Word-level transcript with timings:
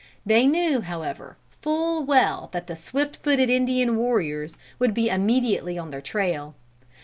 They 0.25 0.47
knew, 0.47 0.81
however, 0.81 1.37
full 1.61 2.03
well 2.03 2.49
that 2.53 2.65
the 2.65 2.75
swift 2.75 3.17
footed 3.17 3.51
Indian 3.51 3.97
warriors 3.97 4.57
would 4.79 4.95
be 4.95 5.09
immediately 5.09 5.77
on 5.77 5.91
their 5.91 6.01
trail. 6.01 6.55